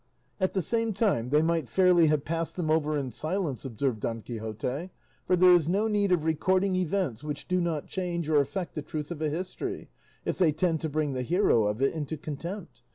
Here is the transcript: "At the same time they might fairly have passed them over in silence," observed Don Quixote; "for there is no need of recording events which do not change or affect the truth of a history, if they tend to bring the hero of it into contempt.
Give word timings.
"At 0.39 0.53
the 0.53 0.63
same 0.63 0.93
time 0.93 1.29
they 1.29 1.43
might 1.43 1.69
fairly 1.69 2.07
have 2.07 2.25
passed 2.25 2.55
them 2.55 2.71
over 2.71 2.97
in 2.97 3.11
silence," 3.11 3.65
observed 3.65 3.99
Don 3.99 4.23
Quixote; 4.23 4.89
"for 5.27 5.35
there 5.35 5.53
is 5.53 5.67
no 5.69 5.87
need 5.87 6.11
of 6.11 6.23
recording 6.23 6.75
events 6.75 7.23
which 7.23 7.47
do 7.47 7.61
not 7.61 7.85
change 7.85 8.27
or 8.27 8.37
affect 8.41 8.73
the 8.73 8.81
truth 8.81 9.11
of 9.11 9.21
a 9.21 9.29
history, 9.29 9.89
if 10.25 10.39
they 10.39 10.51
tend 10.53 10.81
to 10.81 10.89
bring 10.89 11.13
the 11.13 11.21
hero 11.21 11.65
of 11.67 11.83
it 11.83 11.93
into 11.93 12.17
contempt. 12.17 12.81